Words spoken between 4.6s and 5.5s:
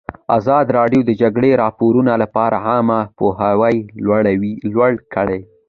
لوړ کړی.